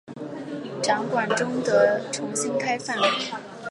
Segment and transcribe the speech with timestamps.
[0.81, 2.97] 展馆终得重新开放。